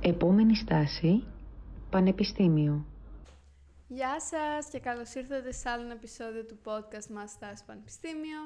[0.00, 1.24] Επόμενη στάση,
[1.90, 2.86] Πανεπιστήμιο.
[3.88, 8.38] Γεια σας και καλώς ήρθατε σε άλλο επεισόδιο του podcast μας Στάση Πανεπιστήμιο.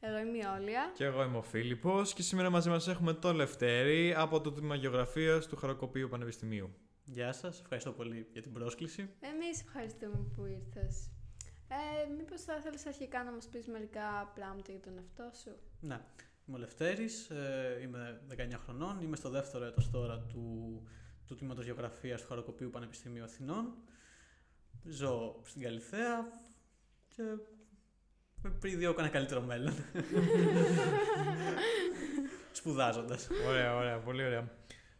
[0.00, 0.92] Εγώ είμαι η Όλια.
[0.94, 4.74] Και εγώ είμαι ο Φίλιππος και σήμερα μαζί μας έχουμε το Λευτέρη από το Τμήμα
[4.74, 6.70] Γεωγραφίας του Χαροκοπίου Πανεπιστημίου.
[7.04, 9.10] Γεια σας, ευχαριστώ πολύ για την πρόσκληση.
[9.20, 11.10] Εμείς ευχαριστούμε που ήρθες.
[11.68, 16.00] Ε, μήπως θα ήθελες αρχικά να μας πεις μερικά πράγματα για τον εαυτό σου; Ναι,
[16.48, 20.82] είμαι ο Λευτέρης, ε, είμαι 19 χρονών, είμαι στο δεύτερο έτος τώρα του,
[21.26, 23.74] του Τμήματος Γεωγραφίας του Χαροκοπίου Πανεπιστημίου Αθηνών.
[24.84, 26.32] Ζω στην Καλυθέα
[27.08, 27.22] και
[28.60, 29.74] πριν δύο ένα καλύτερο μέλλον.
[32.52, 33.28] Σπουδάζοντας.
[33.48, 34.50] Ωραία, ωραία, πολύ ωραία.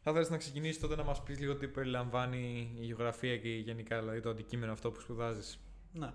[0.00, 4.00] Θα ήθελα να ξεκινήσεις τότε να μας πεις λίγο τι περιλαμβάνει η γεωγραφία και γενικά
[4.00, 5.58] δηλαδή το αντικείμενο αυτό που σπουδάζεις.
[5.92, 6.12] Ναι.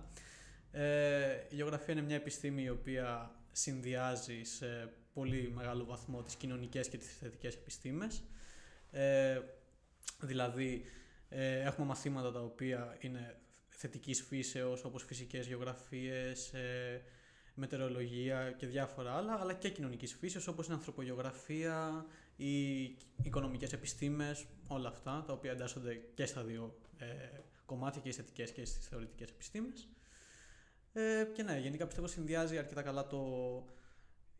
[0.71, 6.89] Ε, η γεωγραφία είναι μια επιστήμη η οποία συνδυάζει σε πολύ μεγάλο βαθμό τις κοινωνικές
[6.89, 8.23] και τις θετικές επιστήμες.
[8.91, 9.39] Ε,
[10.19, 10.85] δηλαδή,
[11.29, 13.37] ε, έχουμε μαθήματα τα οποία είναι
[13.69, 17.01] θετικής φύσεως, όπως φυσικές γεωγραφίες, ε,
[17.53, 22.05] μετεωρολογία και διάφορα άλλα, αλλά και κοινωνικής φύσεως, όπως είναι ανθρωπογεωγραφία,
[22.35, 22.81] οι
[23.23, 27.05] οικονομικές επιστήμες, όλα αυτά, τα οποία εντάσσονται και στα δύο ε,
[27.65, 29.87] κομμάτια, και στις θετικές και στις θεωρητικές επιστήμες.
[30.93, 33.19] Ε, και ναι, γενικά πιστεύω συνδυάζει αρκετά καλά το...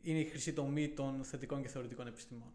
[0.04, 2.52] Είναι η χρυσή τομή των θετικών και θεωρητικών επιστημών.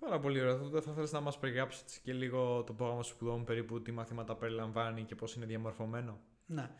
[0.00, 0.58] Πάρα πολύ ωραία.
[0.58, 5.04] Τότε θα ήθελα να μας περιγράψεις και λίγο το πρόγραμμα σπουδών, περίπου τι μαθήματα περιλαμβάνει
[5.04, 6.70] και πώς είναι διαμορφωμένο; Ναι.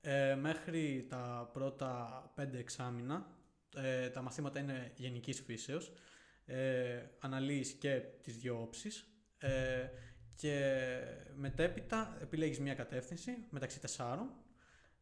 [0.00, 3.26] Ε, μέχρι τα πρώτα πέντε εξάμηνα
[3.76, 5.92] ε, τα μαθήματα είναι γενικής φύσεως.
[6.46, 9.06] Ε, αναλύεις και τις δύο όψεις
[9.38, 9.88] ε,
[10.34, 10.84] και
[11.34, 14.30] μετέπειτα επιλέγεις μια κατεύθυνση μεταξύ τεσσάρων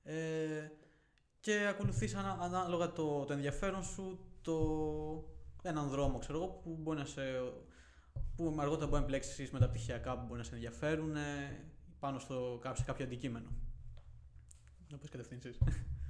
[0.02, 0.68] ε,
[1.47, 4.58] και ακολουθείς ανάλογα το, το ενδιαφέρον σου το,
[5.62, 7.22] έναν δρόμο ξέρω εγώ, που μπορεί να σε
[8.36, 11.16] που αργότερα μπορεί να επιλέξει μεταπτυχιακά που μπορεί να σε ενδιαφέρουν
[11.98, 13.48] πάνω στο, σε κάποιο αντικείμενο.
[14.88, 15.59] Να πεις κατευθύνσεις.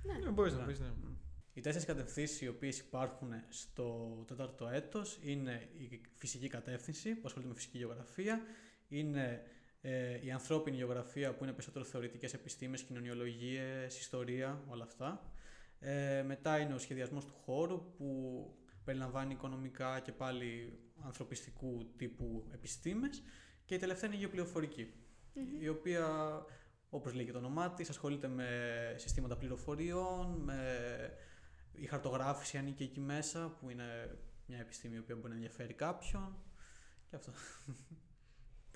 [0.07, 0.93] Ναι, ναι μπορείς να πεις, ναι.
[1.53, 7.51] Οι τέσσερις κατευθύνσεις οι οποίες υπάρχουν στο τέταρτο έτος είναι η φυσική κατεύθυνση που ασχολείται
[7.51, 8.41] με φυσική γεωγραφία,
[8.89, 9.43] είναι
[9.81, 15.31] ε, η ανθρώπινη γεωγραφία που είναι περισσότερο θεωρητικές επιστήμες, κοινωνιολογίες, ιστορία, όλα αυτά.
[15.79, 18.51] Ε, μετά είναι ο σχεδιασμός του χώρου που
[18.85, 23.23] περιλαμβάνει οικονομικά και πάλι ανθρωπιστικού τύπου επιστήμες
[23.65, 24.95] και η τελευταία είναι η γεωπληροφορικη
[25.61, 26.07] η οποία
[26.91, 28.49] όπως λέει και το όνομά της ασχολείται με
[28.97, 30.61] συστήματα πληροφοριών, με
[31.73, 36.37] η χαρτογράφηση ανήκει εκεί μέσα που είναι μια επιστήμη η οποία μπορεί να ενδιαφέρει κάποιον
[37.11, 37.33] και αυτό.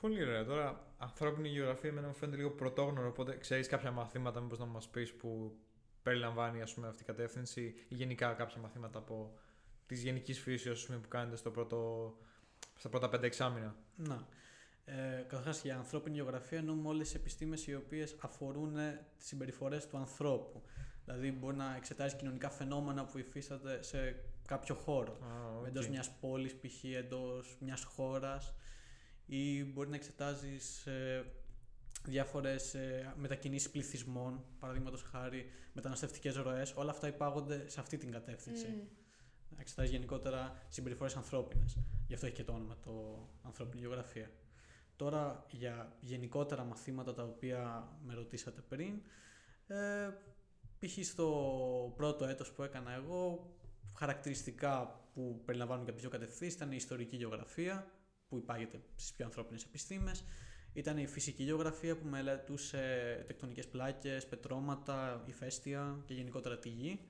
[0.00, 0.44] Πολύ ωραία.
[0.44, 3.08] Τώρα, ανθρώπινη γεωγραφία εμένα μου φαίνεται λίγο πρωτόγνωρο.
[3.08, 5.58] Οπότε ξέρεις κάποια μαθήματα, μήπως να μας πεις που
[6.02, 9.38] περιλαμβάνει ας πούμε, αυτή η κατεύθυνση ή γενικά κάποια μαθήματα από
[9.86, 12.12] της γενικής φύση που κάνετε στο πρώτο,
[12.76, 14.28] στα πρώτα πέντε εξάμεινα; Να.
[14.84, 18.74] Ε, Καταρχάς, για ανθρώπινη γεωγραφία εννοούμε όλες τι επιστήμες οι οποίες αφορούν
[19.18, 20.62] τις συμπεριφορές του ανθρώπου.
[21.04, 25.18] Δηλαδή, μπορεί να εξετάζει κοινωνικά φαινόμενα που υφίσταται σε κάποιο χώρο.
[25.20, 25.66] Ah, okay.
[25.66, 26.84] Εντός μιας πόλης, π.χ.
[26.84, 28.54] εντός μιας χώρας
[29.26, 30.86] ή μπορεί να εξετάζεις
[32.06, 38.10] ε, διάφορες ε, μετακινήσεις πληθυσμών, παραδείγματος χάρη μεταναστευτικές ροές, όλα αυτά υπάγονται σε αυτή την
[38.10, 38.66] κατεύθυνση.
[38.70, 38.88] Mm.
[39.48, 41.78] Να εξετάζει γενικότερα συμπεριφορές ανθρώπινες.
[42.06, 44.30] Γι' αυτό έχει και το όνομα το ανθρώπινη γεωγραφία.
[44.96, 49.02] Τώρα για γενικότερα μαθήματα τα οποία με ρωτήσατε πριν,
[49.66, 50.08] ε,
[50.78, 51.04] π.χ.
[51.06, 53.54] στο πρώτο έτος που έκανα εγώ,
[53.96, 57.90] χαρακτηριστικά που περιλαμβάνουν και από δύο κατευθύνσεις ήταν η ιστορική γεωγραφία,
[58.28, 60.24] που υπάγεται στις πιο ανθρώπινες επιστήμες.
[60.72, 62.78] Ήταν η φυσική γεωγραφία που μελετούσε
[63.26, 67.00] τεκτονικές πλάκες, πετρώματα, ηφαίστεια και γενικότερα τη γη.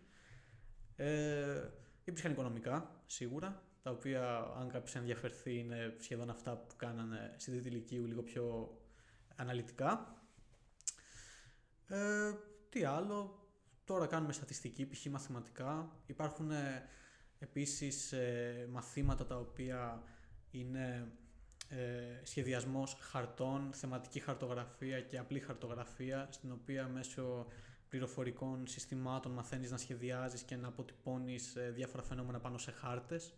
[0.97, 1.69] Ε,
[2.05, 7.69] υπήρχαν οικονομικά, σίγουρα, τα οποία αν κάποιος ενδιαφερθεί είναι σχεδόν αυτά που κάνανε στην τρίτη
[7.69, 8.77] ηλικίου λίγο πιο
[9.37, 10.15] αναλυτικά.
[11.87, 12.33] Ε,
[12.69, 13.49] τι άλλο,
[13.85, 15.07] τώρα κάνουμε στατιστική, π.χ.
[15.07, 15.97] μαθηματικά.
[16.07, 16.89] Υπάρχουν ε,
[17.39, 20.03] επίσης ε, μαθήματα τα οποία
[20.51, 21.13] είναι
[21.71, 27.47] ε, σχεδιασμός χαρτών, θεματική χαρτογραφία και απλή χαρτογραφία, στην οποία μέσω
[27.89, 33.35] πληροφορικών συστημάτων μαθαίνεις να σχεδιάζεις και να αποτυπώνεις ε, διάφορα φαινόμενα πάνω σε χάρτες.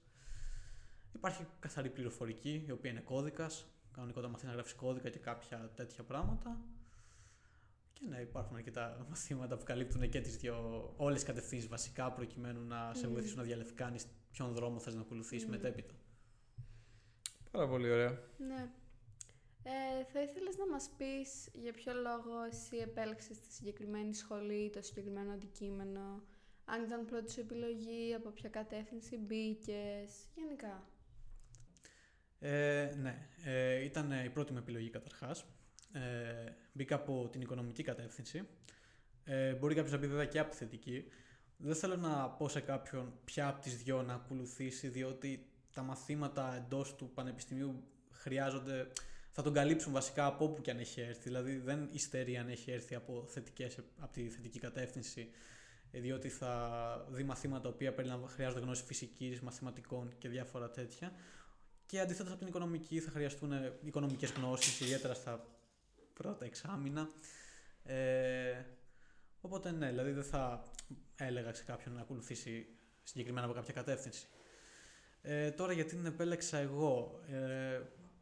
[1.13, 6.05] Υπάρχει καθαρή πληροφορική, η οποία είναι κώδικας, κανονικότερα μαθαίνει να γράφεις κώδικα και κάποια τέτοια
[6.05, 6.61] πράγματα.
[7.93, 12.67] Και ναι, υπάρχουν αρκετά μαθήματα που καλύπτουν και τις δύο, όλες τις κατευθύνσεις βασικά, προκειμένου
[12.67, 15.51] να σε βοηθήσουν να διαλευκάνεις ποιον δρόμο θες να ακολουθήσεις mm.
[15.51, 15.95] μετέπειτα.
[17.53, 18.19] Πάρα πολύ ωραία.
[18.39, 18.71] Ναι.
[19.63, 24.83] Ε, θα ήθελες να μας πεις για ποιο λόγο εσύ επέλεξες τη συγκεκριμένη σχολή, το
[24.83, 26.23] συγκεκριμένο αντικείμενο,
[26.65, 30.87] αν ήταν πρώτη σου επιλογή, από ποια κατεύθυνση μπήκες, γενικά.
[32.39, 35.45] Ε, ναι, ε, ήταν η πρώτη μου επιλογή καταρχάς.
[35.93, 38.49] Ε, μπήκα από την οικονομική κατεύθυνση.
[39.25, 41.05] Ε, μπορεί κάποιος να μπει βέβαια και από τη θετική.
[41.57, 46.55] Δεν θέλω να πω σε κάποιον ποια από τις δυο να ακολουθήσει, διότι τα μαθήματα
[46.57, 48.87] εντός του πανεπιστημίου χρειάζονται,
[49.31, 51.23] θα τον καλύψουν βασικά από όπου και αν έχει έρθει.
[51.23, 55.29] Δηλαδή δεν υστερεί αν έχει έρθει από, θετικές, από τη θετική κατεύθυνση,
[55.91, 57.95] ε, διότι θα δει μαθήματα οποία
[58.27, 61.13] χρειάζονται γνώση φυσικής, μαθηματικών και διάφορα τέτοια.
[61.87, 63.53] Και αντίθετα από την οικονομική θα χρειαστούν
[63.85, 65.47] οικονομικές γνώσεις, ιδιαίτερα στα
[66.13, 67.11] πρώτα εξάμεινα.
[67.85, 68.65] Ε,
[69.41, 70.65] οπότε ναι, δηλαδή δεν θα
[71.17, 72.67] έλεγα σε κάποιον να ακολουθήσει
[73.03, 74.27] συγκεκριμένα από κάποια κατεύθυνση.
[75.23, 77.21] Ε, τώρα γιατί την επέλεξα εγώ.
[77.27, 77.81] Ε,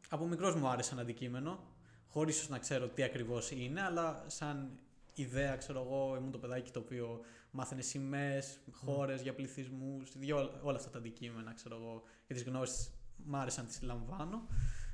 [0.09, 1.63] από μικρός μου άρεσε ένα αντικείμενο,
[2.07, 4.79] χωρίς να ξέρω τι ακριβώς είναι, αλλά σαν
[5.13, 7.21] ιδέα, ξέρω εγώ, ήμουν το παιδάκι το οποίο
[7.51, 10.11] μάθαινε σημαίες, χώρες για πληθυσμούς,
[10.61, 14.47] όλα αυτά τα αντικείμενα, ξέρω εγώ, και τις γνώσεις μ' άρεσαν, τις λαμβάνω.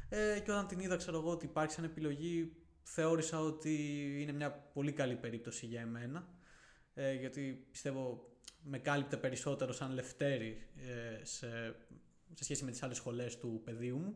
[0.10, 2.52] Ε, και όταν την είδα, ξέρω εγώ, ότι υπάρχει σαν επιλογή,
[2.84, 3.76] θεώρησα ότι
[4.22, 6.28] είναι μια πολύ καλή περίπτωση για εμένα,
[6.94, 8.32] ε, γιατί πιστεύω
[8.70, 11.76] με κάλυπτε περισσότερο σαν Λευτέρη ε, σε,
[12.34, 14.16] σε σχέση με τις άλλες σχολές του πεδίου μου.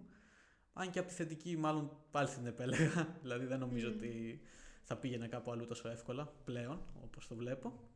[0.73, 4.41] Αν και από τη θετική μάλλον πάλι την επέλεγα, δηλαδή δεν νομίζω ότι
[4.83, 7.89] θα πήγαινε κάπου αλλού τόσο εύκολα πλέον, όπως το βλέπω.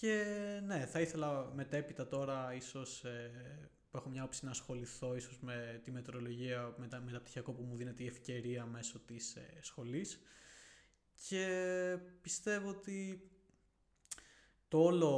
[0.00, 0.24] Και
[0.66, 3.30] ναι, θα ήθελα μετέπειτα τώρα ίσως ε,
[3.90, 7.76] που έχω μια όψη να ασχοληθώ ίσως με τη μετρολογία, με τα μεταπτυχιακό που μου
[7.76, 10.20] δίνεται η ευκαιρία μέσω της ε, σχολής.
[11.28, 11.46] Και
[12.20, 13.30] πιστεύω ότι
[14.72, 15.12] το όλο,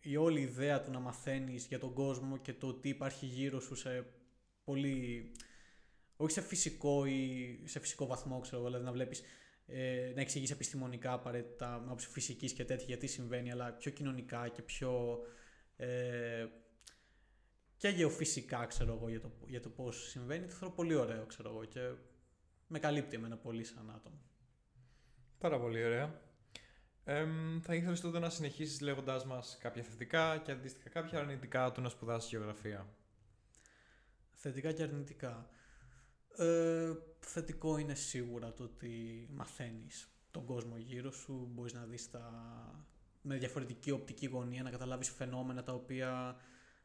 [0.00, 3.74] η όλη ιδέα του να μαθαίνεις για τον κόσμο και το τι υπάρχει γύρω σου
[3.74, 4.06] σε
[4.64, 5.30] πολύ,
[6.16, 9.22] όχι σε φυσικό ή σε φυσικό βαθμό, ξέρω δηλαδή να βλέπεις
[9.66, 14.48] ε, να εξηγείς επιστημονικά απαραίτητα, με άποψη φυσικής και τέτοια γιατί συμβαίνει, αλλά πιο κοινωνικά
[14.48, 15.18] και πιο
[15.76, 16.46] ε,
[17.76, 21.50] και γεωφυσικά, ξέρω εγώ, για το, για το πώς συμβαίνει, το θεωρώ πολύ ωραίο, ξέρω
[21.50, 21.80] εγώ, και
[22.66, 24.20] με καλύπτει εμένα πολύ σαν άτομο.
[25.38, 26.27] Πάρα πολύ ωραία.
[27.10, 27.26] Ε,
[27.60, 31.88] θα ήθελες τότε να συνεχίσεις λέγοντάς μας κάποια θετικά και αντίστοιχα κάποια αρνητικά του να
[31.88, 32.86] σπουδάσεις γεωγραφία;
[34.30, 35.48] Θετικά και αρνητικά.
[36.36, 42.30] Ε, θετικό είναι σίγουρα το ότι μαθαίνεις τον κόσμο γύρω σου, μπορείς να δεις τα...
[43.22, 46.36] με διαφορετική οπτική γωνία, να καταλάβεις φαινόμενα τα οποία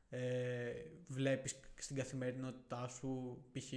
[0.10, 0.72] ε,
[1.08, 3.74] βλέπεις στην καθημερινότητά σου, π.χ.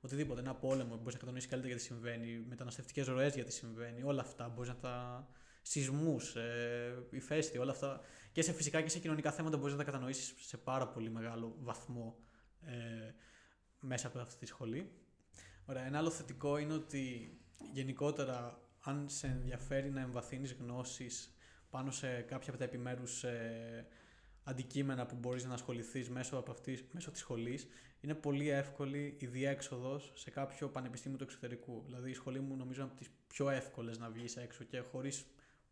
[0.00, 4.48] οτιδήποτε, ένα πόλεμο, μπορείς να κατανοήσεις καλύτερα γιατί συμβαίνει, μεταναστευτικές ροές γιατί συμβαίνει, όλα αυτά
[4.48, 5.28] μπορείς να τα
[5.68, 8.00] σεισμούς, ε, ηφαίστεια, όλα αυτά
[8.32, 11.56] και σε φυσικά και σε κοινωνικά θέματα μπορείς να τα κατανοήσεις σε πάρα πολύ μεγάλο
[11.58, 12.18] βαθμό
[12.60, 13.12] ε,
[13.80, 14.90] μέσα από αυτή τη σχολή.
[15.66, 17.36] Ωραία, ένα άλλο θετικό είναι ότι
[17.72, 21.36] γενικότερα αν σε ενδιαφέρει να εμβαθύνεις γνώσεις
[21.70, 23.86] πάνω σε κάποια από τα επιμέρους ε,
[24.42, 27.66] αντικείμενα που μπορείς να ασχοληθείς μέσω, από αυτή, μέσω της σχολής,
[28.00, 31.82] είναι πολύ εύκολη η διέξοδος σε κάποιο πανεπιστήμιο του εξωτερικού.
[31.84, 35.26] Δηλαδή η σχολή μου νομίζω είναι από τις πιο εύκολες να βγεις έξω και χωρίς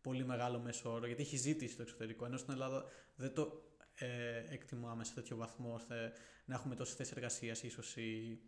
[0.05, 2.85] πολύ μεγάλο μέσο όρο, γιατί έχει ζήτηση στο εξωτερικό, ενώ στην Ελλάδα
[3.15, 3.61] δεν το
[3.95, 4.07] ε,
[4.53, 6.11] εκτιμάμε σε τέτοιο βαθμό ώστε
[6.45, 8.39] να έχουμε τόσες θέσεις εργασίας, ίσως ή.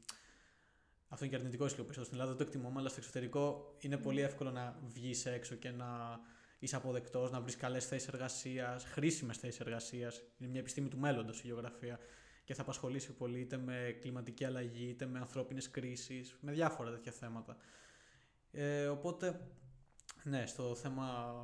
[1.09, 4.21] Αυτό είναι και αρνητικό ισχυρό Στην Ελλάδα δεν το εκτιμούμε, αλλά στο εξωτερικό είναι πολύ
[4.21, 6.19] εύκολο να βγεις έξω και να
[6.59, 10.23] είσαι αποδεκτός, να βρεις καλές θέσεις εργασίας, χρήσιμες θέσεις εργασίας.
[10.37, 11.99] Είναι μια επιστήμη του μέλλοντος η γεωγραφία
[12.43, 17.11] και θα απασχολήσει πολύ είτε με κλιματική αλλαγή, είτε με ανθρώπινες κρίσεις, με διάφορα τέτοια
[17.11, 17.57] θέματα.
[18.51, 19.41] Ε, οπότε,
[20.27, 21.35] ναι, στο θέμα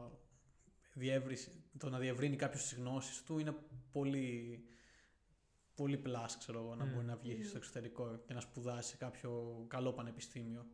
[1.78, 3.56] το να διευρύνει κάποιος τις γνώσεις του είναι
[3.92, 4.60] πολύ,
[5.75, 9.63] πολύ πλάς, ξέρω εγώ, να μπορεί να βγει στο εξωτερικό και να σπουδάσει σε κάποιο
[9.68, 10.66] καλό πανεπιστήμιο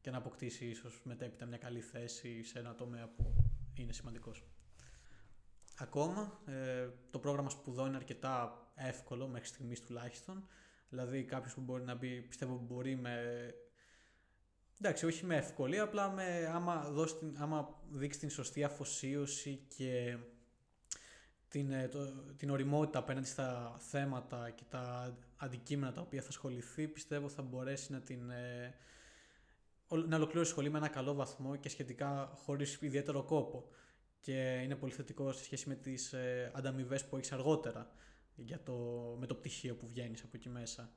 [0.00, 3.34] και να αποκτήσει ίσως μετέπειτα μια καλή θέση σε ένα τομέα που
[3.74, 4.44] είναι σημαντικός.
[5.78, 10.46] Ακόμα, ε, το πρόγραμμα σπουδών είναι αρκετά εύκολο μέχρι στιγμής τουλάχιστον.
[10.88, 13.54] Δηλαδή, κάποιος που μπορεί να μπει, πιστεύω μπορεί με.
[14.80, 20.16] Εντάξει, όχι με ευκολία, απλά με, άμα, δώσει την, άμα δείξει την σωστή αφοσίωση και
[21.48, 21.98] την, ε, το,
[22.36, 27.92] την οριμότητα απέναντι στα θέματα και τα αντικείμενα τα οποία θα ασχοληθεί, πιστεύω θα μπορέσει
[27.92, 28.74] να την ε,
[29.88, 33.68] να ολοκληρώσει σχολή με ένα καλό βαθμό και σχετικά χωρίς ιδιαίτερο κόπο.
[34.20, 37.90] Και είναι πολύ θετικό σε σχέση με τις ε, ανταμοιβές που έχεις αργότερα
[38.34, 38.72] για το,
[39.18, 40.92] με το πτυχίο που βγαίνεις από εκεί μέσα.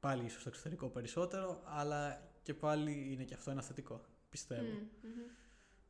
[0.00, 4.78] Πάλι ίσως στο εξωτερικό περισσότερο, αλλά και πάλι είναι και αυτό ένα θετικό, πιστεύω.
[4.78, 5.30] Mm-hmm.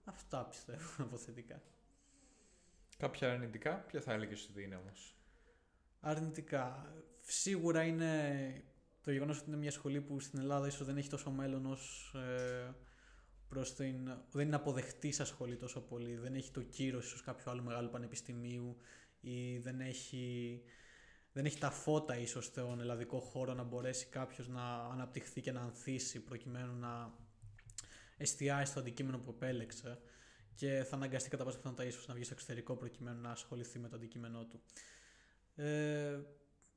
[0.04, 1.62] Αυτά πιστεύω από θετικά.
[2.96, 5.16] Κάποια αρνητικά, ποια θα έλεγες ότι είναι όμως;
[6.00, 6.94] Αρνητικά.
[7.20, 8.64] Σίγουρα είναι
[9.02, 12.14] το γεγονός ότι είναι μια σχολή που στην Ελλάδα ίσως δεν έχει τόσο μέλλον ως.
[12.14, 12.74] Ε,
[13.52, 17.50] προς την, δεν είναι αποδεκτή σαν σχολή τόσο πολύ, δεν έχει το κύρος ίσως κάποιου
[17.50, 18.76] άλλου μεγάλου πανεπιστημίου
[19.20, 20.62] ή δεν έχει
[21.32, 25.60] δεν έχει τα φώτα ίσως στον ελλαδικό χώρο να μπορέσει κάποιος να αναπτυχθεί και να
[25.60, 27.14] ανθίσει προκειμένου να
[28.16, 29.98] εστιάσει στο αντικείμενο που επέλεξε
[30.54, 33.88] και θα αναγκαστεί κατά πάσα πιθανότητα ίσως να βγει στο εξωτερικό προκειμένου να ασχοληθεί με
[33.88, 34.60] το αντικείμενό του.
[35.62, 36.20] Ε,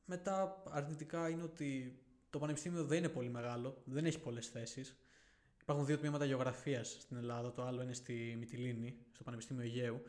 [0.06, 4.98] μετά αρνητικά είναι ότι το πανεπιστήμιο δεν είναι πολύ μεγάλο, δεν έχει πολλές θέσεις.
[5.62, 7.52] Υπάρχουν δύο τμήματα γεωγραφίας στην Ελλάδα.
[7.52, 10.02] Το άλλο είναι στη Μυτιλίνη, στο Πανεπιστήμιο Αιγαίου.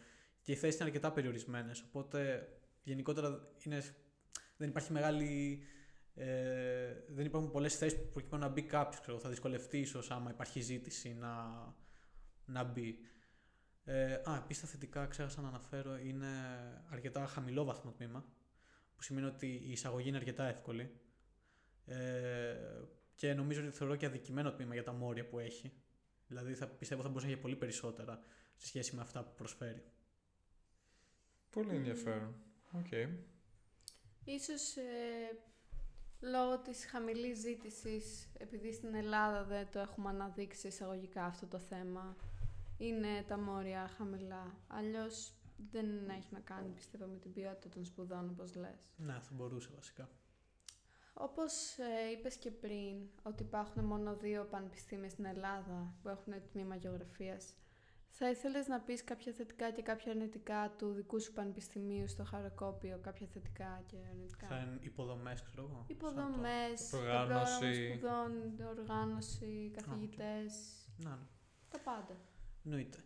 [0.43, 1.83] Και οι θέσεις είναι αρκετά περιορισμένες.
[1.83, 2.49] Οπότε
[2.83, 3.83] γενικότερα είναι,
[4.57, 5.63] δεν υπάρχει μεγάλη.
[6.15, 9.23] Ε, δεν υπάρχουν πολλές θέσεις που προκειμένου να μπει κάποιος.
[9.23, 11.35] Θα δυσκολευτεί ίσως άμα υπάρχει ζήτηση να,
[12.45, 12.99] να μπει.
[13.85, 16.27] Ε, α, επίσης τα θετικά ξέχασα να αναφέρω είναι
[16.91, 18.25] αρκετά χαμηλό βαθμό τμήμα.
[18.97, 21.01] Που σημαίνει ότι η εισαγωγή είναι αρκετά εύκολη.
[21.85, 22.57] Ε,
[23.15, 25.73] και νομίζω ότι θεωρώ και αδικημένο τμήμα για τα μόρια που έχει.
[26.27, 28.21] Δηλαδή θα πιστεύω θα μπορούσε να έχει πολύ περισσότερα
[28.57, 29.85] σε σχέση με αυτά που προσφέρει.
[31.51, 32.35] Πολύ ενδιαφέρον.
[32.73, 32.87] OK.
[32.91, 33.09] Okay.
[34.29, 34.83] Ίσως ε,
[36.21, 42.17] λόγω της χαμηλής ζήτησης, επειδή στην Ελλάδα δεν το έχουμε αναδείξει εισαγωγικά αυτό το θέμα,
[42.79, 44.57] είναι τα μόρια χαμηλά.
[44.69, 45.33] Αλλιώς
[45.71, 48.91] δεν έχει να κάνει, πιστεύω, με την ποιότητα των σπουδών, όπως λες.
[48.97, 50.09] Ναι, θα μπορούσε βασικά.
[51.15, 56.77] Όπως ε, είπες και πριν, ότι υπάρχουν μόνο δύο πανεπιστήμια στην Ελλάδα που έχουν τμήμα
[56.77, 57.55] γεωγραφίας,
[58.19, 62.99] θα ήθελες να πεις κάποια θετικά και κάποια αρνητικά του δικού σου πανεπιστημίου στο χαροκόπιο,
[63.03, 65.85] κάποια θετικά και αρνητικά; Σαν υποδομές, ξέρω εγώ.
[65.87, 66.97] Υποδομές, το...
[66.97, 68.33] οργάνωση, σπουδών,
[68.79, 70.53] οργάνωση, καθηγητές,
[70.97, 71.17] να, ναι.
[71.69, 72.17] τα πάντα.
[72.65, 72.99] Εννοείται.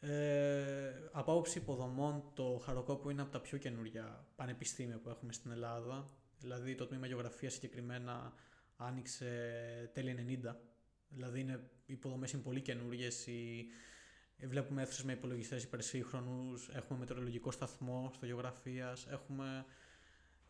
[0.00, 5.50] Ε, από άποψη υποδομών, το Χαροκόπιο είναι από τα πιο καινούργια πανεπιστήμια που έχουμε στην
[5.50, 6.10] Ελλάδα.
[6.38, 8.32] Δηλαδή το τμήμα γεωγραφίας συγκεκριμένα
[8.76, 9.26] άνοιξε
[9.94, 10.54] τέλη 90.
[11.08, 13.08] Δηλαδή είναι, οι υποδομές είναι πολύ καινούριε.
[13.26, 13.66] Οι...
[14.48, 16.52] Βλέπουμε αίθουσε με υπολογιστέ υπερσύγχρονου.
[16.72, 18.96] Έχουμε μετεωρολογικό σταθμό στο γεωγραφία.
[19.10, 19.64] Έχουμε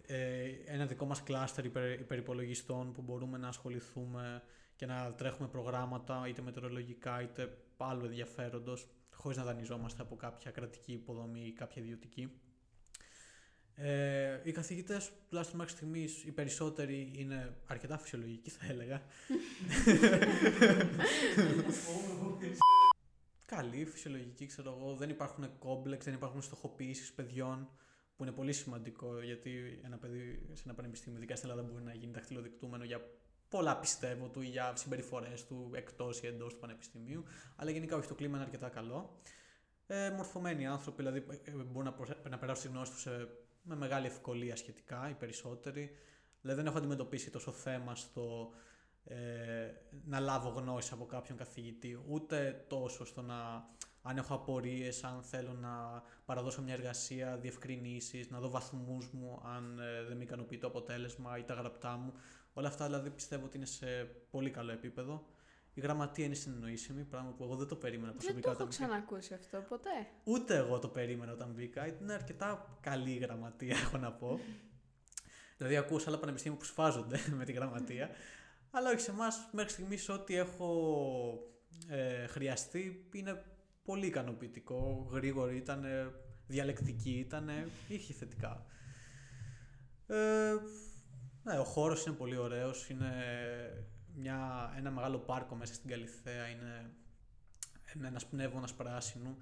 [0.06, 4.42] ε, ένα δικό μα κλάστερ υπερ, υπερυπολογιστών που μπορούμε να ασχοληθούμε
[4.76, 8.76] και να τρέχουμε προγράμματα είτε μετεωρολογικά είτε άλλου ενδιαφέροντο,
[9.14, 12.32] χωρί να δανειζόμαστε από κάποια κρατική υποδομή ή κάποια ιδιωτική.
[13.75, 19.02] Ε, οι καθηγητέ, τουλάχιστον μέχρι στιγμή, οι περισσότεροι είναι αρκετά φυσιολογικοί, θα έλεγα.
[23.56, 24.94] Καλή, φυσιολογική, ξέρω εγώ.
[24.94, 27.68] Δεν υπάρχουν κόμπλεξ, δεν υπάρχουν στοχοποιήσεις παιδιών,
[28.16, 31.94] που είναι πολύ σημαντικό γιατί ένα παιδί σε ένα πανεπιστήμιο, ειδικά στην Ελλάδα, μπορεί να
[31.94, 33.00] γίνει δαχτυλοδεικτούμενο για
[33.49, 37.25] πολλά πιστεύω του για συμπεριφορές του εκτός ή εντός του πανεπιστημίου.
[37.56, 39.21] Αλλά γενικά όχι, το κλίμα είναι αρκετά καλό.
[39.87, 43.28] Ε, μορφωμένοι άνθρωποι, δηλαδή ε, μπορούν να, να περάσουν τη γνώση τους σε
[43.62, 45.97] με μεγάλη ευκολία σχετικά, οι περισσότεροι.
[46.40, 48.52] Δηλαδή δεν έχω αντιμετωπίσει τόσο θέμα στο
[49.04, 49.16] ε,
[50.04, 53.71] να λάβω γνώση από κάποιον καθηγητή, ούτε τόσο στο να
[54.02, 59.78] αν έχω απορίες, αν θέλω να παραδώσω μια εργασία, διευκρινήσεις, να δω βαθμούς μου, αν
[59.78, 62.12] ε, δεν με ικανοποιεί το αποτέλεσμα ή τα γραπτά μου.
[62.52, 63.87] Όλα αυτά δηλαδή πιστεύω ότι είναι σε
[64.30, 65.26] πολύ καλό επίπεδο.
[65.75, 68.49] Η γραμματεία είναι συνεννοήσιμη, πράγμα που εγώ δεν το περίμενα προσωπικά.
[68.49, 70.06] Δεν το έχω ξανακούσει αυτό ποτέ.
[70.25, 71.87] Ούτε εγώ το περίμενα όταν μπήκα.
[71.87, 74.40] Είναι αρκετά καλή η γραμματεία, έχω να πω.
[75.56, 78.11] δηλαδή, ακούω άλλα πανεπιστήμια που σφάζονται με τη γραμματεία.
[78.75, 80.73] Αλλά όχι σε εμάς, μέχρι στιγμής, ό,τι έχω
[81.88, 83.45] ε, χρειαστεί είναι
[83.85, 85.09] πολύ ικανοποιητικό.
[85.11, 85.85] Γρήγορη ήταν,
[86.47, 87.50] διαλεκτική ήταν,
[87.88, 88.67] είχε θετικά.
[90.07, 90.55] Ε,
[91.43, 93.12] ναι, ο χώρος είναι πολύ ωραίος, είναι
[94.14, 96.91] μια, ένα μεγάλο πάρκο μέσα στην Καλυθέα, είναι
[98.07, 99.37] ένα πνεύμα πράσινου.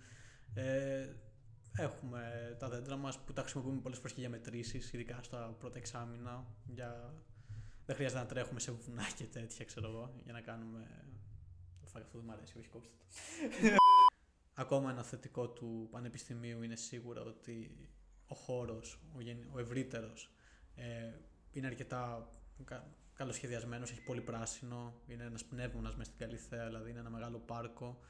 [0.55, 1.09] Ε,
[1.77, 5.79] έχουμε τα δέντρα μας που τα χρησιμοποιούμε πολλές φορές και για μετρήσεις, ειδικά στα πρώτα
[5.79, 6.47] εξάμεινα.
[6.67, 7.15] Για...
[7.91, 10.87] Δεν χρειάζεται να τρέχουμε σε βουνά και τέτοια, ξέρω εγώ, για να κάνουμε...
[11.85, 13.05] Φάει αυτό δεν μου αρέσει, όχι κόψτε το.
[14.55, 17.89] Ακόμα ένα θετικό του πανεπιστημίου είναι σίγουρα ότι
[18.27, 19.19] ο χώρος, ο,
[19.53, 20.31] ο ευρύτερος,
[20.75, 21.13] ε,
[21.53, 22.29] είναι αρκετά
[23.15, 24.95] καλοσχεδιασμένος, έχει πολύ πράσινο.
[25.07, 28.01] Είναι ένας πνεύμονας μέσα στην Καλυθέα, δηλαδή είναι ένα μεγάλο πάρκο.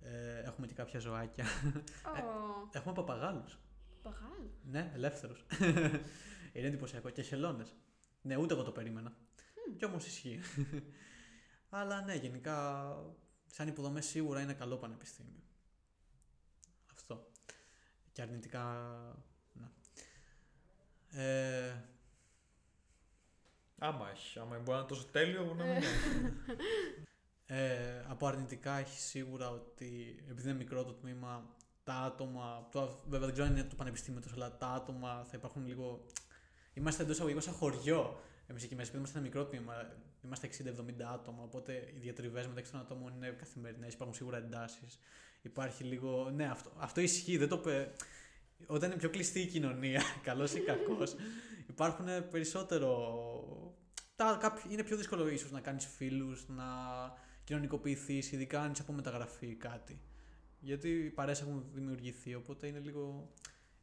[0.00, 1.44] Ε, έχουμε και κάποια ζωάκια.
[1.44, 2.18] Oh.
[2.72, 3.58] Ε, έχουμε παπαγάλους.
[4.02, 4.52] Παπαγάλους.
[4.70, 5.44] Ναι, ελεύθερους.
[6.52, 7.10] είναι εντυπωσιακό.
[7.10, 7.74] Και χελώνες.
[8.24, 9.10] Ναι, ούτε εγώ το περίμενα.
[9.10, 9.74] Mm.
[9.76, 10.40] Κι όμως ισχύει.
[11.70, 12.96] Αλλά ναι, γενικά,
[13.46, 15.42] σαν υποδομές σίγουρα είναι καλό πανεπιστήμιο.
[16.92, 17.30] Αυτό.
[18.12, 18.64] Και αρνητικά,
[19.52, 19.66] ναι.
[21.22, 21.84] Ε,
[23.78, 24.38] Άμα έχει.
[24.38, 25.82] Άμα μπορεί να είναι τόσο τέλειο, να μην
[27.46, 31.54] ε, από αρνητικά έχει σίγουρα ότι επειδή είναι μικρό το τμήμα,
[31.84, 32.68] τα άτομα.
[32.70, 36.04] Το, βέβαια δεν ξέρω αν είναι το πανεπιστήμιο τόσο, αλλά τα άτομα θα υπάρχουν λίγο.
[36.74, 38.20] Είμαστε εντός αγωγικών σαν χωριό.
[38.46, 39.74] Εμείς εκεί μέσα, επειδή είμαστε ένα μικρό τμήμα,
[40.24, 41.42] είμαστε 60-70 άτομα.
[41.42, 43.94] Οπότε οι διατριβές μεταξύ των ατόμων είναι καθημερινές.
[43.94, 44.98] Υπάρχουν σίγουρα εντάσεις.
[45.42, 46.30] Υπάρχει λίγο.
[46.30, 47.36] Ναι, αυτό, αυτό ισχύει.
[47.36, 47.62] Δεν το,
[48.66, 51.14] όταν είναι πιο κλειστή η κοινωνία, καλός ή κακός,
[51.68, 53.18] υπάρχουν περισσότερο...
[54.16, 56.64] Τα, κάποιοι, είναι πιο δύσκολο ίσως να κάνεις φίλους, να
[57.44, 60.00] κοινωνικοποιηθείς, ειδικά αν είσαι από μεταγραφή κάτι.
[60.60, 63.32] Γιατί οι παρέες έχουν δημιουργηθεί, οπότε είναι λίγο,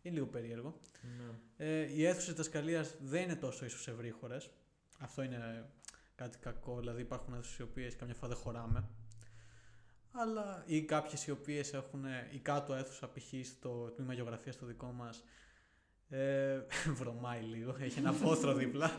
[0.02, 0.80] είναι λίγο περίεργο.
[1.02, 1.66] Ναι.
[1.66, 4.50] Ε, οι αίθουσε διδασκαλία δεν είναι τόσο ίσως ευρύχωρες.
[5.00, 5.70] Αυτό είναι
[6.16, 6.80] κάτι κακό.
[6.80, 8.90] Δηλαδή υπάρχουν αίθουσες οι οποίες καμιά φορά δεν χωράμε.
[10.12, 13.48] Αλλά ή κάποιες οι οποίες έχουν η κάτω αίθουσα, π.χ.
[13.48, 15.24] στο τμήμα γεωγραφίας το δικό μας.
[16.10, 16.60] Ε,
[17.00, 18.92] βρωμάει λίγο, έχει ένα βόθρο δίπλα.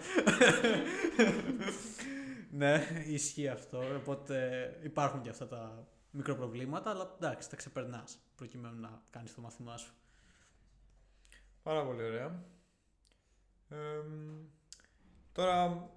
[2.61, 3.95] ναι, ισχύει αυτό.
[3.97, 9.77] Οπότε υπάρχουν και αυτά τα μικροπροβλήματα, αλλά εντάξει, τα ξεπερνάς προκειμένου να κάνεις το μάθημά
[9.77, 9.95] σου.
[11.63, 12.45] Πάρα πολύ ωραία.
[13.69, 13.77] Ε,
[15.33, 15.91] τώρα,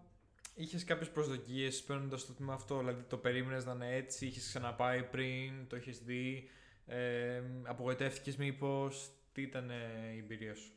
[0.56, 5.04] είχες κάποιες προσδοκίες παίρνοντας το τμήμα αυτό, δηλαδή το περίμενες να είναι έτσι, είχες ξαναπάει
[5.04, 6.50] πριν, το είχες δει,
[6.86, 9.70] ε, απογοητεύτηκες μήπως, τι ήταν
[10.14, 10.72] η εμπειρία σου;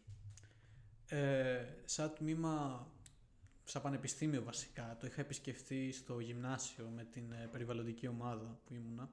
[1.09, 2.87] Ε, σαν τμήμα,
[3.65, 9.11] σαν πανεπιστήμιο βασικά, το είχα επισκεφτεί στο γυμνάσιο με την ε, περιβαλλοντική ομάδα που ήμουνα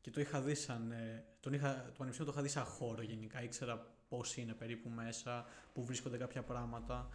[0.00, 3.02] και το είχα δει σαν, ε, τον είχα, το πανεπιστήμιο το είχα δει σαν χώρο
[3.02, 7.08] γενικά, ήξερα πώς είναι περίπου μέσα, που βρίσκονται κάποια πράγματα.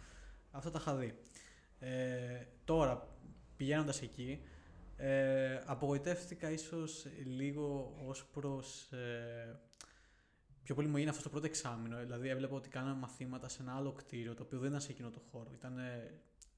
[0.50, 1.18] Αυτά τα είχα δει.
[1.78, 3.08] Ε, τώρα,
[3.56, 4.42] πηγαίνοντας εκεί,
[4.96, 8.92] ε, απογοητεύτηκα ίσως λίγο ως προς...
[8.92, 9.60] Ε,
[10.62, 11.98] πιο πολύ μου έγινε αυτό το πρώτο εξάμεινο.
[11.98, 15.10] Δηλαδή, έβλεπα ότι κάναμε μαθήματα σε ένα άλλο κτίριο, το οποίο δεν ήταν σε εκείνο
[15.10, 15.50] το χώρο.
[15.54, 15.78] Ήταν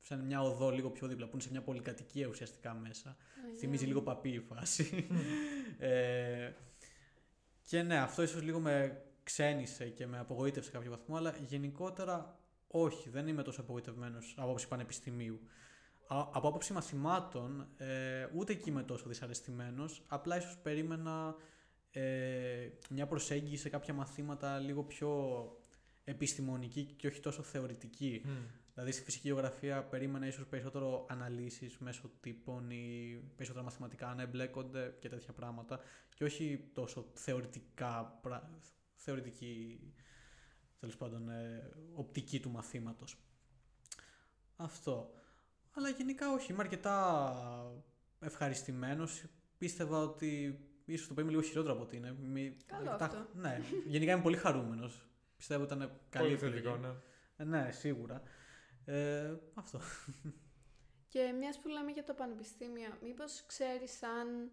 [0.00, 3.16] σε μια οδό λίγο πιο δίπλα, που είναι σε μια πολυκατοικία ουσιαστικά μέσα.
[3.16, 3.58] Yeah.
[3.58, 5.06] Θυμίζει λίγο παπί η φάση.
[5.78, 6.52] ε,
[7.62, 12.38] και ναι, αυτό ίσως λίγο με ξένησε και με απογοήτευσε σε κάποιο βαθμό, αλλά γενικότερα
[12.66, 15.40] όχι, δεν είμαι τόσο απογοητευμένος από άποψη πανεπιστημίου.
[16.08, 20.04] από άποψη μαθημάτων, ε, ούτε εκεί είμαι τόσο δυσαρεστημένος.
[20.06, 21.34] Απλά ίσως περίμενα
[21.90, 25.10] ε, μια προσέγγιση σε κάποια μαθήματα λίγο πιο
[26.04, 28.22] επιστημονική και όχι τόσο θεωρητική.
[28.74, 34.96] Δηλαδή στη φυσική γεωγραφία περίμενα ίσως περισσότερο αναλύσεις μέσω τύπων ή περισσότερα μαθηματικά να εμπλέκονται
[35.00, 35.80] και τέτοια πράγματα
[36.14, 38.18] και όχι τόσο θεωρητικά,
[39.00, 39.80] θεωρητική
[40.80, 43.16] τέλος πάντων ε, οπτική του μαθήματος.
[44.56, 45.14] Αυτό.
[45.72, 47.72] Αλλά γενικά όχι, είμαι αρκετά
[48.20, 49.24] ευχαριστημένος.
[49.58, 52.16] Πίστευα ότι ίσως το πω είμαι λίγο χειρότερο από ότι είναι.
[52.66, 53.26] Καλό αυτό.
[53.34, 55.08] Ναι, γενικά είμαι πολύ χαρούμενος.
[55.36, 56.88] Πιστεύω ότι ήταν καλή Πολύ θετικό, ναι.
[57.36, 58.22] Ε, ναι, σίγουρα.
[58.84, 59.80] Ε, αυτό.
[61.08, 64.50] Και μιας που λέμε για το πανεπιστήμιο, μήπως ξέρεις αν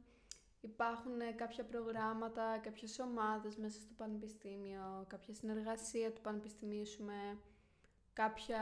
[0.61, 7.39] Υπάρχουν ε, κάποια προγράμματα, κάποιες ομάδες μέσα στο πανεπιστήμιο, κάποια συνεργασία του πανεπιστημίου σου με
[8.13, 8.61] κάποια...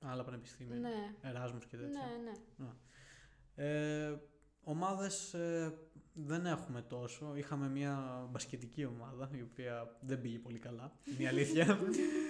[0.00, 1.14] Άλλα πανεπιστήμια, ναι.
[1.22, 2.00] Εράσμους και τέτοια.
[2.00, 2.66] Ναι, ναι.
[3.54, 4.20] Ε,
[4.64, 5.78] ομάδες ε,
[6.12, 7.36] δεν έχουμε τόσο.
[7.36, 11.78] Είχαμε μια μπασκετική ομάδα, η οποία δεν πήγε πολύ καλά, είναι η αλήθεια.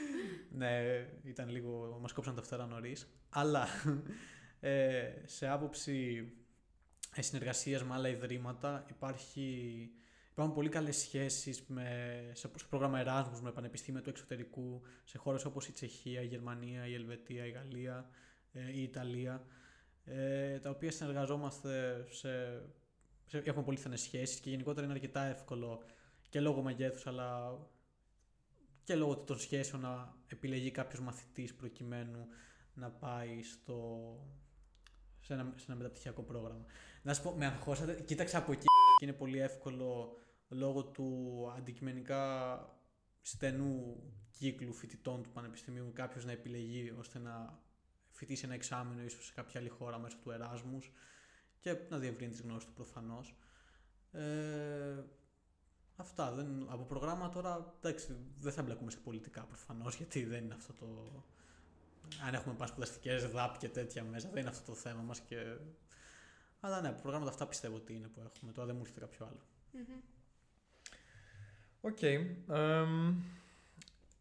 [0.59, 1.99] ναι, ήταν λίγο...
[2.01, 3.09] μας κόψαν τα φτερά νωρίς.
[3.29, 3.67] Αλλά
[4.61, 6.29] ε, σε άποψη
[7.17, 8.85] ε, συνεργασίας με άλλα ιδρύματα.
[8.91, 9.91] Υπάρχει,
[10.31, 15.69] υπάρχουν πολύ καλές σχέσεις με, σε, πρόγραμμα Εράσμους με πανεπιστήμια του εξωτερικού σε χώρες όπως
[15.69, 18.11] η Τσεχία, η Γερμανία, η Ελβετία, η Γαλλία,
[18.53, 19.47] ε, η Ιταλία
[20.05, 22.63] ε, τα οποία συνεργαζόμαστε σε,
[23.27, 25.83] σε, έχουμε πολύ στενές σχέσεις και γενικότερα είναι αρκετά εύκολο
[26.29, 27.59] και λόγω μεγέθους αλλά
[28.85, 32.27] και λόγω των σχέσεων να επιλεγεί κάποιος μαθητής προκειμένου
[32.75, 34.09] να πάει στο,
[35.27, 36.65] σε ένα, σε ένα μεταπτυχιακό πρόγραμμα.
[37.03, 38.01] Να σου πω, με αγχώσατε.
[38.01, 38.65] Κοίταξα από εκεί
[38.99, 40.17] και είναι πολύ εύκολο
[40.49, 41.09] λόγω του
[41.57, 42.61] αντικειμενικά
[43.21, 47.59] στενού κύκλου φοιτητών του Πανεπιστημίου κάποιος να επιλεγεί ώστε να
[48.11, 50.93] φοιτήσει ένα εξάμεινο ίσως σε κάποια άλλη χώρα μέσω του Εράσμους
[51.61, 53.37] και να διευρύνει τις γνώσεις του προφανώς.
[54.13, 55.03] Ε,
[55.97, 56.33] αυτά.
[56.33, 60.73] Δεν, από προγράμμα τώρα εντάξει, δεν θα μπλακούμε σε πολιτικά προφανώς γιατί δεν είναι αυτό
[60.73, 60.87] το.
[62.27, 65.57] Αν έχουμε πάνε σπουδαστικές ΔΑΠ και τέτοια μέσα, δεν είναι αυτό το θέμα μας και
[66.61, 68.53] αλλά ναι, προγράμματα αυτά πιστεύω ότι είναι που έχουμε.
[68.53, 69.41] Τώρα δεν μου έρχεται κάποιο άλλο.
[71.81, 71.99] Οκ.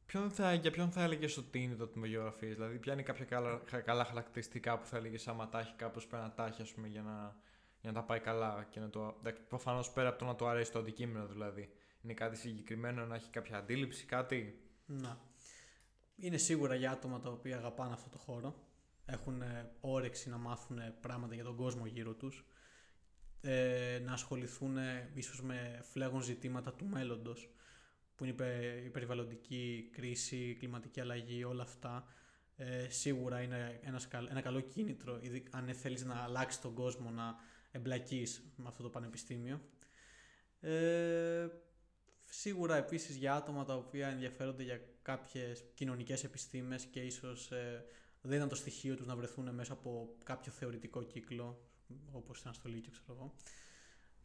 [0.05, 3.25] ποιον θα, για ποιον θα έλεγες ότι είναι το τμήμα γεωγραφία, Δηλαδή, ποια είναι κάποια
[3.25, 6.87] καλά, καλά χαρακτηριστικά που θα έλεγες άμα τα έχει κάπως πρέπει να τα έχει, πούμε,
[6.87, 7.35] για να,
[7.81, 8.67] για να τα πάει καλά.
[8.69, 11.69] Και να το, προφανώς πέρα από το να το αρέσει το αντικείμενο, δηλαδή.
[12.01, 15.19] Είναι κάτι συγκεκριμένο, να έχει κάποια αντίληψη, κάτι; Να.
[16.15, 18.55] Είναι σίγουρα για άτομα τα οποία αγαπάνε αυτό το χώρο
[19.05, 19.43] έχουν
[19.79, 22.45] όρεξη να μάθουν πράγματα για τον κόσμο γύρω τους,
[23.41, 24.77] ε, να ασχοληθούν
[25.13, 27.49] ίσως με φλέγον ζητήματα του μέλλοντος,
[28.15, 28.35] που είναι
[28.85, 32.07] η περιβαλλοντική κρίση, η κλιματική αλλαγή, όλα αυτά.
[32.55, 35.19] Ε, σίγουρα είναι ένας, ένα καλό κίνητρο,
[35.51, 37.35] αν θέλεις να αλλάξεις τον κόσμο, να
[37.71, 39.61] εμπλακείς με αυτό το πανεπιστήμιο.
[40.59, 41.47] Ε,
[42.27, 47.85] Σίγουρα επίσης για άτομα τα οποία ενδιαφέρονται για κάποιες κοινωνικές επιστήμες και ίσως ε,
[48.21, 51.69] δεν ήταν το στοιχείο τους να βρεθούν μέσα από κάποιο θεωρητικό κύκλο,
[52.11, 53.33] όπως ήταν στο Λύκειο, ξέρω εγώ.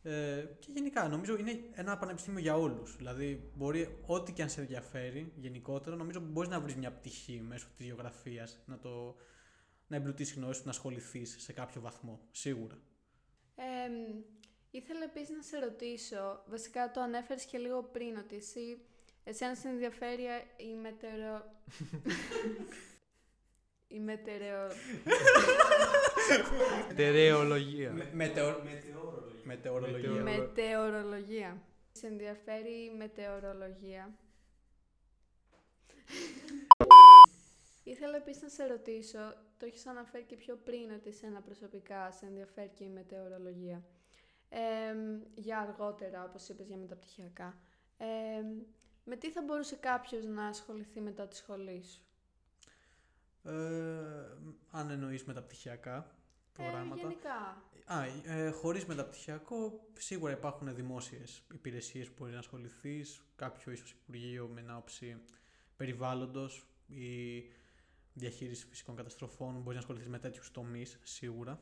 [0.02, 2.96] Ε, και γενικά νομίζω είναι ένα πανεπιστήμιο για όλους.
[2.96, 7.66] Δηλαδή, μπορεί, ό,τι και αν σε ενδιαφέρει γενικότερα, νομίζω μπορείς να βρεις μια πτυχή μέσω
[7.76, 9.16] της γεωγραφίας, να, το,
[9.86, 12.20] να εμπλουτίσεις γνώση να ασχοληθείς σε κάποιο βαθμό.
[12.30, 12.78] Σίγουρα.
[13.54, 13.64] Ε,
[14.70, 18.80] ήθελα επίσης να σε ρωτήσω, βασικά το ανέφερες και λίγο πριν, ότι εσύ,
[19.30, 20.22] εσένα σε ενδιαφέρει
[20.56, 21.44] η μετεωρο...
[23.96, 24.68] η μετερεο...
[26.88, 27.92] Μετεωρολογία.
[28.12, 30.22] Μετεωρολογία.
[30.22, 31.62] μετεωρολογία.
[31.92, 34.14] Σε ενδιαφέρει η μετεωρολογία;
[37.84, 39.18] Ήθελα επίσης να σε ρωτήσω,
[39.58, 43.84] το έχεις αναφέρει και πιο πριν ότι σε ένα προσωπικά σε ενδιαφέρει και η μετεωρολογία.
[44.48, 44.58] Ε,
[45.34, 47.58] για αργότερα, όπως είπες, για μεταπτυχιακά.
[47.98, 48.06] Ε,
[49.04, 52.02] με τι θα μπορούσε κάποιος να ασχοληθεί μετά τη σχολή σου;
[53.42, 53.52] Ε,
[54.70, 56.14] αν εννοείς μεταπτυχιακά
[56.52, 57.00] προγράμματα.
[57.00, 57.62] Ε, γενικά.
[57.84, 64.48] Α, ε, χωρίς μεταπτυχιακό, σίγουρα υπάρχουν δημόσιες υπηρεσίες που μπορεί να ασχοληθείς, κάποιο ίσως υπουργείο
[64.48, 65.22] με ένα όψη
[65.76, 67.42] περιβάλλοντος ή
[68.12, 71.60] διαχείριση φυσικών καταστροφών, μπορείς να ασχοληθείς με τέτοιους τομείς σίγουρα.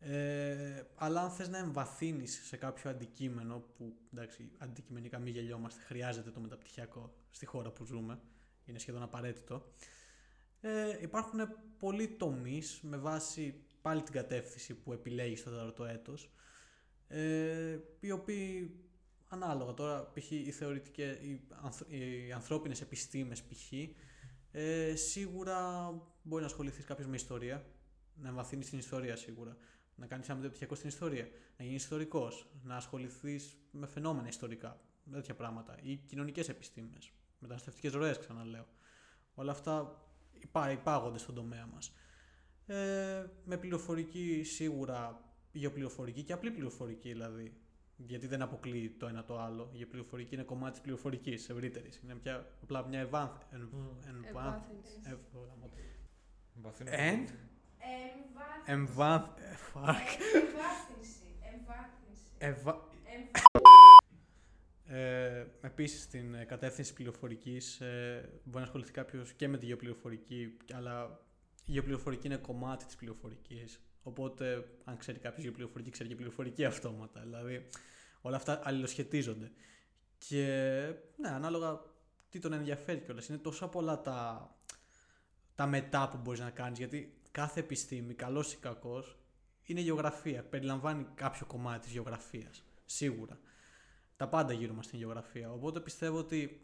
[0.00, 6.30] Ε, αλλά αν θες να εμβαθύνεις σε κάποιο αντικείμενο που εντάξει αντικειμενικά μη γελιόμαστε χρειάζεται
[6.30, 8.20] το μεταπτυχιακό στη χώρα που ζούμε
[8.64, 9.72] είναι σχεδόν απαραίτητο
[10.60, 11.40] ε, υπάρχουν
[11.78, 16.30] πολλοί τομείς με βάση πάλι την κατεύθυνση που επιλέγεις στο τέταρτο έτος
[17.08, 18.80] ε, οι οποίοι
[19.28, 20.30] ανάλογα τώρα π.χ.
[20.30, 21.40] οι, θεωρητικές, οι,
[22.26, 23.72] οι ανθρώπινες επιστήμες π.χ.
[24.50, 25.90] Ε, σίγουρα
[26.22, 27.66] μπορεί να ασχοληθείς κάποιος με ιστορία,
[28.14, 29.56] να εμβαθύνεις στην ιστορία σίγουρα,
[29.98, 35.16] να κάνεις ένα μεταπτυχιακό στην ιστορία, να γίνεις ιστορικός, να ασχοληθείς με φαινόμενα ιστορικά, με
[35.16, 38.66] τέτοια πράγματα, ή κοινωνικές επιστήμες, μεταναστευτικές ροές, ξαναλέω.
[39.34, 41.92] Όλα αυτά υπά, υπάγονται στον τομέα μας.
[42.66, 47.52] Ε, με πληροφορική σίγουρα γεωπληροφορική και απλή πληροφορική δηλαδή.
[47.96, 49.70] Γιατί δεν αποκλείει το ένα το άλλο.
[49.72, 52.00] Η πληροφορική είναι κομμάτι της πληροφορικής ευρύτερης.
[52.04, 55.00] Είναι πια, απλά μια ευάνθ, εν, Ευάθυνση.
[58.66, 58.74] Εν.
[58.74, 59.52] Εμβάθυνση.
[62.38, 62.88] Εμβάθυνση.
[64.90, 70.56] Ε, επίσης στην ε, κατεύθυνση πληροφορικής ε, μπορεί να ασχοληθεί κάποιος και με τη γεωπληροφορική
[70.74, 71.20] αλλά
[71.64, 77.20] η γεωπληροφορική είναι κομμάτι της πληροφορικής οπότε αν ξέρει κάποιος γεωπληροφορική ξέρει και πληροφορική αυτόματα
[77.20, 77.66] δηλαδή
[78.20, 79.50] όλα αυτά αλληλοσχετίζονται
[80.18, 80.44] και
[81.16, 81.80] ναι ανάλογα
[82.28, 84.50] τι τον ενδιαφέρει κιόλας είναι τόσο πολλά τα,
[85.54, 89.16] τα μετά που μπορείς να κάνεις γιατί κάθε επιστήμη, καλός ή κακός
[89.62, 93.38] είναι γεωγραφία, περιλαμβάνει κάποιο κομμάτι της γεωγραφίας σίγουρα
[94.16, 95.52] τα πάντα γύρω μας στην γεωγραφία.
[95.52, 96.60] Οπότε πιστεύω ότι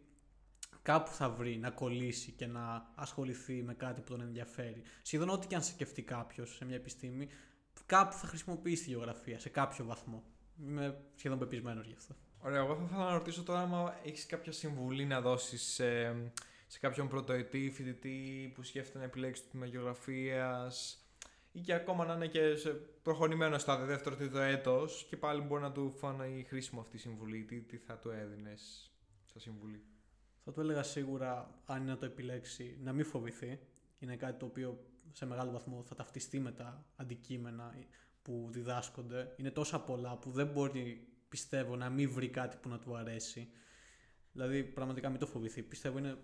[0.83, 4.83] κάπου θα βρει να κολλήσει και να ασχοληθεί με κάτι που τον ενδιαφέρει.
[5.03, 7.29] Σχεδόν ό,τι και αν σκεφτεί κάποιος σε μια επιστήμη,
[7.87, 10.23] κάπου θα χρησιμοποιήσει τη γεωγραφία σε κάποιο βαθμό.
[10.67, 12.15] Είμαι σχεδόν πεπισμένος γι' αυτό.
[12.39, 16.11] Ωραία, εγώ θα ήθελα να ρωτήσω τώρα αν έχεις κάποια συμβουλή να δώσεις σε,
[16.67, 20.99] σε κάποιον πρωτοετή φοιτητή που σκέφτεται να επιλέξει το τμήμα γεωγραφίας
[21.57, 22.71] ή και ακόμα να είναι και σε
[23.03, 27.45] προχωρημένο στάδιο, δεύτερο τρίτο έτος και πάλι μπορεί να του φανεί χρήσιμο αυτή η συμβουλή.
[27.45, 28.93] Τι, τι θα του έδινες
[29.25, 29.83] σαν συμβουλή;
[30.45, 33.59] Θα του έλεγα σίγουρα, αν είναι να το επιλέξει, να μην φοβηθεί.
[33.99, 37.75] Είναι κάτι το οποίο σε μεγάλο βαθμό θα ταυτιστεί με τα αντικείμενα
[38.23, 39.35] που διδάσκονται.
[39.37, 43.49] Είναι τόσα πολλά που δεν μπορεί, πιστεύω, να μην βρει κάτι που να του αρέσει.
[44.33, 45.63] Δηλαδή, πραγματικά μην το φοβηθεί.
[45.63, 46.17] Πιστεύω είναι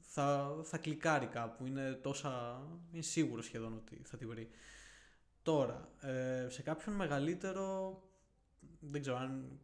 [0.00, 1.66] θα, θα κλικάρει κάπου.
[1.66, 2.62] Είναι τόσα.
[2.92, 4.50] είναι σίγουρο σχεδόν ότι θα τη βρει.
[5.42, 8.00] Τώρα, ε, σε κάποιον μεγαλύτερο.
[8.80, 9.60] Δεν ξέρω αν.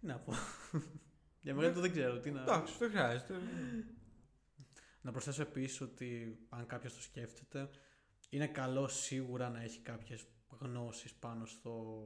[0.00, 0.32] Τι να πω.
[1.42, 2.18] Για μεγαλύτερο δεν ξέρω.
[2.18, 2.40] Τι να...
[2.40, 3.34] Εντάξει, δεν χρειάζεται.
[5.00, 7.70] Να προσθέσω επίσης ότι αν κάποιος το σκέφτεται,
[8.28, 10.26] είναι καλό σίγουρα να έχει κάποιες
[10.60, 12.04] γνώσεις πάνω στο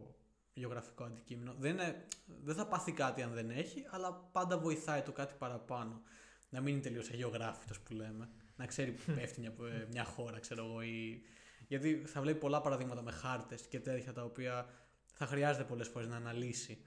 [0.54, 1.54] γεωγραφικό αντικείμενο.
[1.58, 2.06] Δεν, είναι,
[2.42, 6.02] δεν θα πάθει κάτι αν δεν έχει, αλλά πάντα βοηθάει το κάτι παραπάνω
[6.48, 8.28] να μην είναι τελείως αγιογράφητος που λέμε.
[8.56, 9.52] Να ξέρει που πέφτει μια,
[9.90, 10.82] μια χώρα, ξέρω εγώ.
[10.82, 11.22] Ή...
[11.68, 14.68] Γιατί θα βλέπει πολλά παραδείγματα με χάρτες και τέτοια τα οποία
[15.12, 16.78] θα χρειάζεται πολλές φορές να αναλύσει.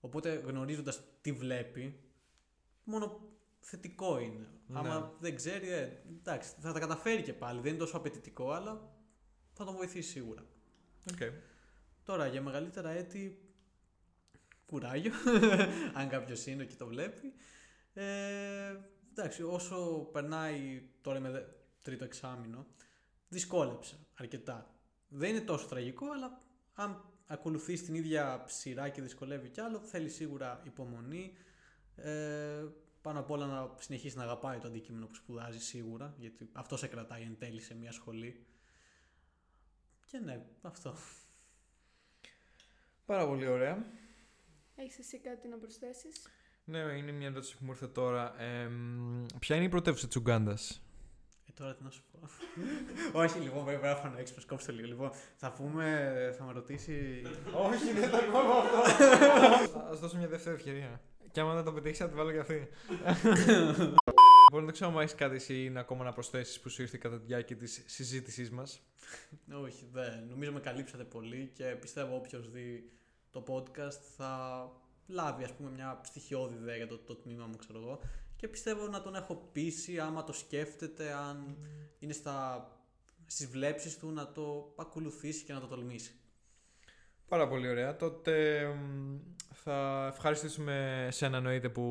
[0.00, 2.00] Οπότε γνωρίζοντας τι βλέπει,
[2.84, 3.20] μόνο
[3.60, 4.46] θετικό είναι.
[4.66, 4.78] Ναι.
[4.78, 7.60] Άμα δεν ξέρει, ε, εντάξει, θα τα καταφέρει και πάλι.
[7.60, 8.90] Δεν είναι τόσο απαιτητικό, αλλά
[9.52, 10.44] θα τον βοηθήσει σίγουρα.
[11.12, 11.32] Okay.
[12.04, 13.38] Τώρα για μεγαλύτερα έτη,
[14.66, 15.12] κουράγιο,
[15.98, 17.32] αν κάποιος είναι και το βλέπει.
[17.94, 18.76] Ε,
[19.14, 22.66] εντάξει, όσο περνάει τώρα με τρίτο εξάμεινο,
[23.28, 24.74] δυσκόλεψε αρκετά.
[25.08, 26.38] Δεν είναι τόσο τραγικό, αλλά
[26.74, 31.36] αν ακολουθείς την ίδια σειρά και δυσκολεύει κι άλλο, θέλει σίγουρα υπομονή.
[31.96, 32.64] Ε,
[33.02, 36.86] πάνω απ' όλα να συνεχίσει να αγαπάει το αντικείμενο που σπουδάζει σίγουρα, γιατί αυτός σε
[36.86, 38.46] κρατάει εν τέλει σε μια σχολή.
[40.06, 40.94] Και ναι, αυτό.
[43.06, 43.86] Πάρα πολύ ωραία.
[44.74, 46.26] Έχεις εσύ κάτι να προσθέσεις;
[46.72, 48.42] Ναι, είναι μια ερώτηση που μου ήρθε τώρα.
[48.42, 50.82] Ε, μ, ποια είναι η πρωτεύουσα της Ουγγάντας,
[51.48, 52.28] Ε, τώρα τι να σου πω.
[53.22, 54.88] Όχι, λοιπόν, πρέπει να φανώ έξυπνος, κόψτε το λίγο.
[54.88, 57.22] Λοιπόν, θα πούμε, θα με ρωτήσει.
[57.52, 59.78] Όχι, δεν το ακούω αυτό.
[59.78, 61.00] Α δώσω μια δεύτερη ευκαιρία.
[61.30, 62.68] Και άμα δεν το πετύχεις, θα τη βάλω και αυτή.
[64.50, 67.18] Λοιπόν, δεν ξέρω αν έχεις κάτι εσύ να ακόμα να προσθέσεις που σου ήρθε κατά
[67.18, 68.80] τη διάρκεια της συζήτησής μας.
[69.62, 70.26] Όχι, δεν.
[70.28, 72.90] Νομίζω με καλύψατε πολύ και πιστεύω όποιος δει
[73.30, 74.62] το podcast θα
[75.06, 78.00] λάβει ας πούμε μια στοιχειώδη ιδέα για το, το τμήμα μου, ξέρω εγώ.
[78.36, 81.56] Και πιστεύω να τον έχω πείσει άμα το σκέφτεται, αν
[81.98, 82.68] είναι στα,
[83.26, 86.12] στις βλέψεις του να το ακολουθήσει και να το τολμήσει.
[87.28, 87.96] Πάρα πολύ ωραία.
[87.96, 89.16] Τότε μ,
[89.52, 91.84] θα ευχαριστήσουμε σένα εννοείται που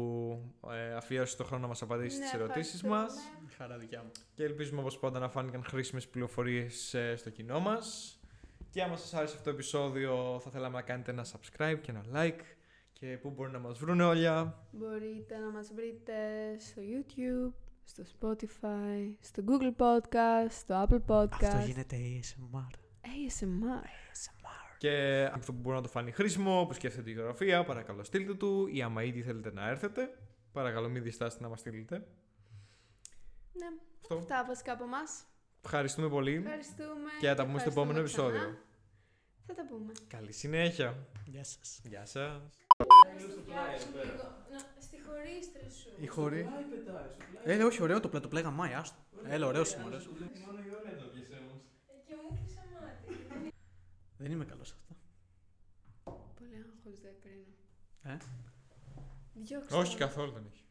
[0.72, 2.96] ε, αφιέρωσες το χρόνο να μας απαντήσεις Ναι, στις ερωτήσεις ευχαριστούμε.
[2.96, 3.52] μας.
[3.52, 4.12] Η χαρά δικιά μου.
[4.34, 8.16] Και ελπίζουμε όπως πάντα να φάνηκαν χρήσιμες πληροφορίες ε, στο κοινό μας.
[8.70, 12.04] Και άμα σας άρεσε αυτό το επεισόδιο θα θέλαμε να κάνετε ένα subscribe και ένα
[12.14, 12.42] like.
[13.02, 14.66] Και πού μπορεί να μας βρούνε όλα.
[14.72, 16.14] Μπορείτε να μας βρείτε
[16.60, 21.44] στο YouTube, στο Spotify, στο Google Podcast, στο Apple Podcast.
[21.44, 22.74] Αυτό γίνεται ASMR.
[23.02, 23.86] ASMR.
[24.78, 28.68] Και αυτό που μπορεί να το φανεί χρήσιμο, που σκέφτεται τη γεωγραφία, παρακαλώ στείλτε του.
[28.68, 30.18] Ή άμα ήδη θέλετε να έρθετε,
[30.52, 31.98] παρακαλώ μην διστάσετε να μας στείλετε.
[33.54, 33.68] Ναι,
[34.02, 34.16] Αυτό.
[34.16, 35.26] αυτά βασικά από εμάς.
[35.64, 36.36] Ευχαριστούμε πολύ.
[36.36, 37.10] Ευχαριστούμε.
[37.20, 38.54] Και θα τα πούμε στο επόμενο ευχαριστούμε επεισόδιο.
[38.54, 38.66] ξανά.
[39.46, 39.92] Θα τα πούμε.
[40.08, 41.08] Καλή συνέχεια.
[41.26, 41.82] Γεια σας.
[41.84, 42.62] Γεια σας.
[44.80, 45.90] Στη χωρίστρε σου.
[46.00, 46.48] Η χωρί.
[47.44, 48.98] Ε, όχι, ωραίο το πλέ, το πλέ γαμάει, άστο.
[49.26, 50.04] Έλα, ωραίο είμαι, ωραίος.
[52.08, 53.54] Και μου κλείσα μάτι.
[54.18, 54.96] Δεν είμαι καλός σε αυτά.
[56.40, 57.46] Πολύ άγχος δεν κρίνω.
[58.04, 58.18] Ε;
[59.34, 60.00] Διώξτε Όχι με.
[60.00, 60.64] καθόλου δεν έχει.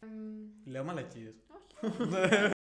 [0.00, 1.34] Εμ, Λέω μαλακίες.
[1.82, 2.50] όχι.